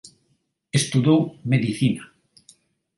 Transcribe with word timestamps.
Estudou 0.79 1.19
Medicina. 1.51 2.03